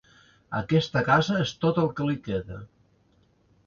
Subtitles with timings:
[0.59, 2.63] Aquesta casa és tot el que li queda.